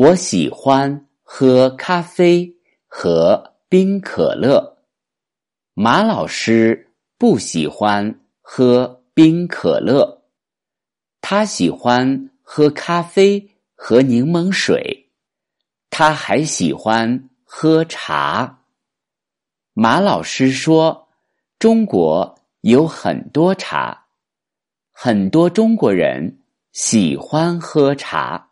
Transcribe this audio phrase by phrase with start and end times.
[0.00, 2.56] 我喜欢喝咖啡
[2.86, 4.78] 和冰可乐。
[5.74, 10.22] 马老师不喜欢喝冰可乐。
[11.20, 15.10] 他喜欢喝咖啡和柠檬水。
[15.90, 18.60] 他还喜欢喝茶。
[19.72, 21.08] 马老师说
[21.58, 24.06] 中国有很多茶
[24.92, 28.47] 很多中国人喜欢喝茶。